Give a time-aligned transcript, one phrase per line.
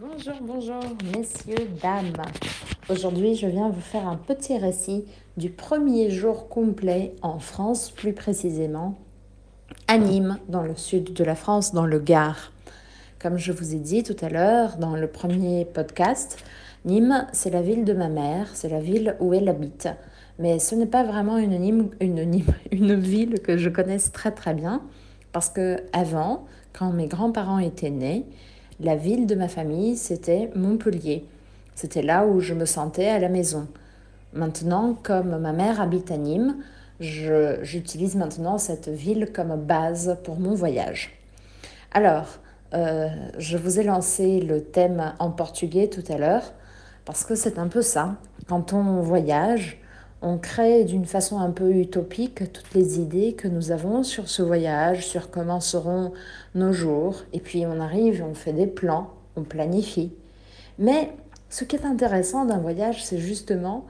[0.00, 0.80] Bonjour, bonjour,
[1.16, 2.12] messieurs, dames.
[2.88, 5.04] Aujourd'hui, je viens vous faire un petit récit
[5.36, 8.96] du premier jour complet en France, plus précisément
[9.88, 12.52] à Nîmes, dans le sud de la France, dans le Gard.
[13.18, 16.44] Comme je vous ai dit tout à l'heure dans le premier podcast,
[16.84, 19.88] Nîmes, c'est la ville de ma mère, c'est la ville où elle habite.
[20.38, 24.30] Mais ce n'est pas vraiment une, Nîmes, une, Nîmes, une ville que je connaisse très
[24.30, 24.80] très bien,
[25.32, 28.26] parce que avant, quand mes grands-parents étaient nés,
[28.80, 31.24] la ville de ma famille, c'était Montpellier.
[31.74, 33.68] C'était là où je me sentais à la maison.
[34.32, 36.56] Maintenant, comme ma mère habite à Nîmes,
[37.00, 41.18] j'utilise maintenant cette ville comme base pour mon voyage.
[41.92, 42.38] Alors,
[42.74, 46.52] euh, je vous ai lancé le thème en portugais tout à l'heure
[47.04, 48.16] parce que c'est un peu ça.
[48.48, 49.80] Quand on voyage,
[50.20, 54.42] on crée d'une façon un peu utopique toutes les idées que nous avons sur ce
[54.42, 56.12] voyage, sur comment seront
[56.54, 60.12] nos jours, et puis on arrive, on fait des plans, on planifie.
[60.78, 61.12] Mais
[61.50, 63.86] ce qui est intéressant d'un voyage, c'est justement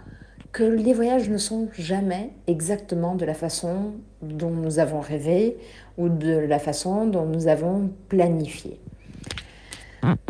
[0.52, 5.56] que les voyages ne sont jamais exactement de la façon dont nous avons rêvé
[5.98, 8.80] ou de la façon dont nous avons planifié.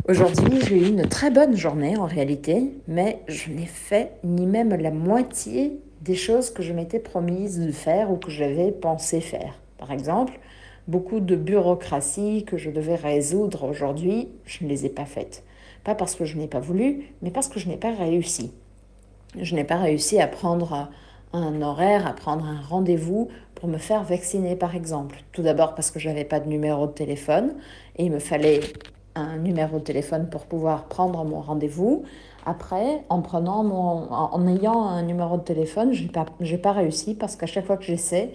[0.08, 4.74] Aujourd'hui, j'ai eu une très bonne journée en réalité, mais je n'ai fait ni même
[4.74, 9.54] la moitié des choses que je m'étais promise de faire ou que j'avais pensé faire.
[9.78, 10.38] Par exemple,
[10.86, 15.44] beaucoup de bureaucratie que je devais résoudre aujourd'hui, je ne les ai pas faites.
[15.84, 18.52] Pas parce que je n'ai pas voulu, mais parce que je n'ai pas réussi.
[19.40, 20.88] Je n'ai pas réussi à prendre
[21.32, 25.22] un horaire, à prendre un rendez-vous pour me faire vacciner, par exemple.
[25.32, 27.54] Tout d'abord parce que je n'avais pas de numéro de téléphone
[27.96, 28.60] et il me fallait
[29.18, 32.04] un numéro de téléphone pour pouvoir prendre mon rendez-vous.
[32.46, 36.26] Après, en prenant mon, en ayant un numéro de téléphone, je n'ai pas,
[36.62, 38.32] pas réussi parce qu'à chaque fois que j'essaie,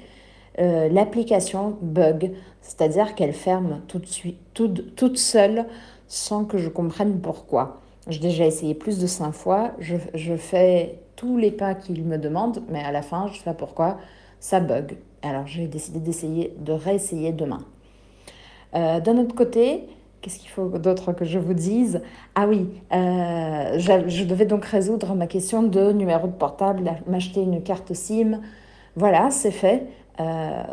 [0.59, 2.31] euh, l'application bug,
[2.61, 5.65] c'est-à-dire qu'elle ferme tout de suite, toute, toute seule
[6.07, 7.81] sans que je comprenne pourquoi.
[8.07, 12.17] J'ai déjà essayé plus de cinq fois, je, je fais tous les pas qu'il me
[12.17, 13.97] demande, mais à la fin, je sais pas pourquoi,
[14.39, 14.97] ça bug.
[15.21, 17.61] Alors j'ai décidé d'essayer, de réessayer demain.
[18.75, 19.87] Euh, D'un autre côté,
[20.23, 22.01] Qu'est-ce qu'il faut d'autre que je vous dise?
[22.33, 27.61] Ah oui, euh, je, devais donc résoudre ma question de numéro de portable, m'acheter une
[27.61, 28.39] carte SIM.
[28.95, 29.85] Voilà, c'est fait.
[30.21, 30.63] Euh,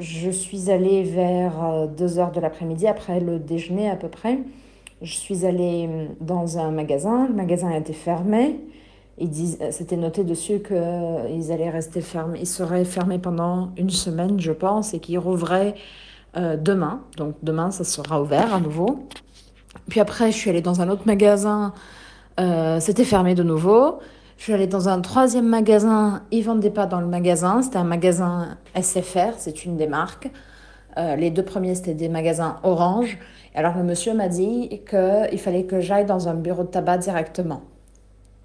[0.00, 4.40] je suis allée vers 2 euh, de l'après-midi, après le déjeuner à peu près.
[5.00, 5.88] Je suis allée
[6.20, 7.28] dans un magasin.
[7.28, 8.58] Le magasin a été fermé.
[9.70, 12.40] C'était noté dessus qu'ils allaient rester fermés.
[12.40, 15.76] Ils seraient fermés pendant une semaine, je pense, et qu'ils rouvraient
[16.36, 17.02] euh, demain.
[17.16, 19.06] Donc demain, ça sera ouvert à nouveau.
[19.88, 21.72] Puis après, je suis allée dans un autre magasin,
[22.40, 23.98] euh, c'était fermé de nouveau.
[24.38, 27.84] Je suis allée dans un troisième magasin, ils vendaient pas dans le magasin, c'était un
[27.84, 30.30] magasin SFR, c'est une des marques.
[30.98, 33.18] Euh, les deux premiers, c'était des magasins orange.
[33.54, 37.62] Alors le monsieur m'a dit qu'il fallait que j'aille dans un bureau de tabac directement.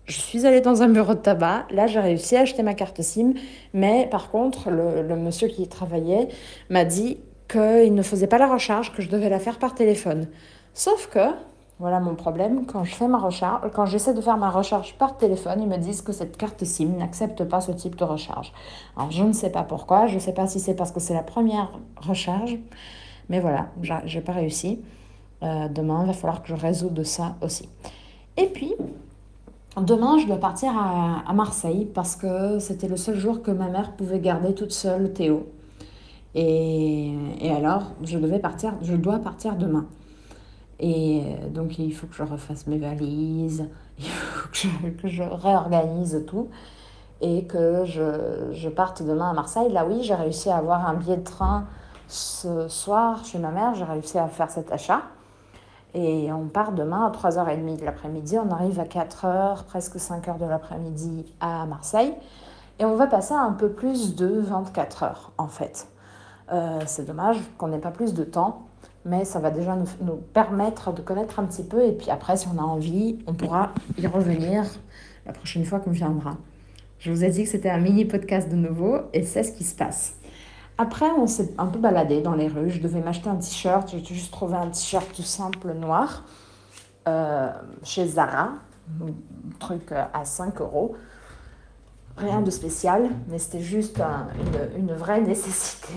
[0.05, 3.01] Je suis allée dans un bureau de tabac, là j'ai réussi à acheter ma carte
[3.01, 3.33] SIM,
[3.73, 6.29] mais par contre le, monsieur qui travaillait
[6.69, 10.27] m'a dit qu'il ne faisait pas la recharge, que je devais la faire par téléphone.
[10.73, 11.19] Sauf que,
[11.79, 15.17] voilà mon problème, quand je fais ma recharge, quand j'essaie de faire ma recharge par
[15.17, 18.51] téléphone, ils me disent que cette carte SIM n'accepte pas ce type de recharge.
[18.95, 21.13] Alors je ne sais pas pourquoi, je ne sais pas si c'est parce que c'est
[21.13, 22.57] la première recharge,
[23.29, 23.67] mais voilà,
[24.05, 24.81] j'ai pas réussi.
[25.43, 27.69] Euh, demain, il va falloir que je résoudre ça aussi.
[28.37, 28.73] Et puis,
[29.79, 33.95] demain, je dois partir à Marseille parce que c'était le seul jour que ma mère
[33.95, 35.47] pouvait garder toute seule Théo.
[36.35, 37.15] Et,
[37.55, 39.85] alors, je devais partir, je dois partir demain.
[40.79, 43.67] Et donc, il faut que je refasse mes valises,
[43.99, 44.49] il faut
[45.01, 46.49] que je, réorganise tout
[47.19, 49.71] et que je, parte demain à Marseille.
[49.71, 51.65] Là, oui, j'ai réussi à avoir un billet de train
[52.07, 55.01] ce soir chez ma mère, j'ai réussi à faire cet achat.
[55.93, 60.45] Et on part demain à 3h30 de l'après-midi, on arrive à 4h, presque 5h de
[60.45, 62.13] l'après-midi à Marseille.
[62.77, 65.87] Et on va passer un peu plus de 24 heures, en fait.
[66.51, 68.67] Euh, c'est dommage qu'on n'ait pas plus de temps,
[69.05, 71.83] mais ça va déjà nous, permettre de connaître un petit peu.
[71.83, 74.65] Et puis après, si on a envie, on pourra y revenir
[75.25, 76.37] la prochaine fois qu'on viendra.
[76.99, 79.63] Je vous ai dit que c'était un mini podcast de nouveau et c'est ce qui
[79.63, 80.15] se passe.
[80.79, 82.69] Après, on s'est un peu baladé dans les rues.
[82.69, 83.89] Je devais m'acheter un t-shirt.
[83.89, 86.23] J'ai juste trouvé un t-shirt tout simple noir
[87.07, 87.51] euh,
[87.83, 88.51] chez Zara.
[89.01, 90.95] Un truc à 5 euros.
[92.15, 95.93] Rien de spécial, mais c'était juste une, une vraie nécessité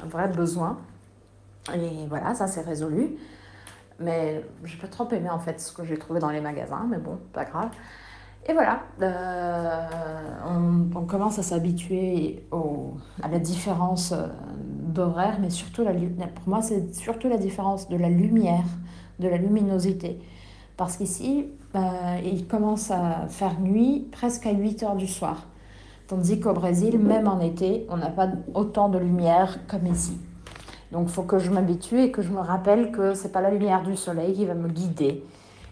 [0.00, 0.78] un vrai besoin.
[1.74, 3.16] Et voilà, ça s'est résolu.
[4.00, 6.98] Mais j'ai pas trop aimé en fait ce que j'ai trouvé dans les magasins, mais
[6.98, 7.70] bon, pas grave.
[8.48, 9.86] Et voilà, euh,
[10.96, 12.44] on, commence à s'habituer
[13.22, 14.26] à la différence euh,
[14.58, 18.64] d'horaire, mais surtout, la, pour moi, c'est surtout la différence de la lumière,
[19.20, 20.18] de la luminosité.
[20.76, 21.46] Parce qu'ici,
[21.76, 25.46] euh, il commence à faire nuit presque à 8 heures du soir.
[26.08, 30.18] Tandis qu'au Brésil, même en été, on n'a pas autant de lumière comme ici.
[30.90, 33.50] Donc il faut que je m'habitue et que je me rappelle que c'est pas la
[33.50, 35.24] lumière du soleil qui va me guider.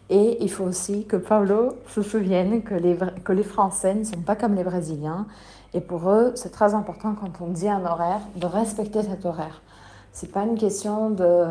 [0.08, 4.22] Et il faut aussi que Paulo se souvienne que les, que les Français ne sont
[4.22, 5.26] pas comme les Brésiliens.
[5.74, 9.60] Et pour eux, c'est très important quand on dit un horaire, de respecter cet horaire.
[10.12, 11.44] C'est pas une question de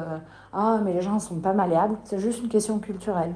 [0.51, 3.35] ah mais les gens sont pas malléables, c'est juste une question culturelle.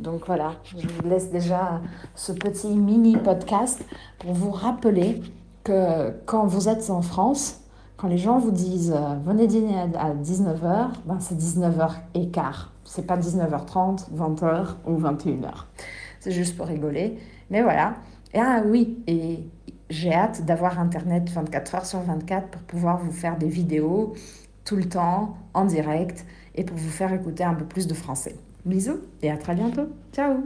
[0.00, 1.80] Donc voilà, je vous laisse déjà
[2.14, 3.82] ce petit mini podcast
[4.18, 5.22] pour vous rappeler
[5.64, 7.62] que quand vous êtes en France,
[7.96, 12.72] quand les gens vous disent euh, venez dîner à 19h, ben c'est 19h et quart.
[12.84, 15.50] C'est pas 19h30, 20h ou 21h.
[16.20, 17.18] C'est juste pour rigoler.
[17.50, 17.94] Mais voilà.
[18.34, 19.48] Et ah oui, et
[19.88, 24.12] j'ai hâte d'avoir Internet 24 h sur 24 pour pouvoir vous faire des vidéos
[24.64, 28.36] tout le temps, en direct, et pour vous faire écouter un peu plus de français.
[28.66, 29.88] Bisous et à très bientôt.
[30.12, 30.42] Ciao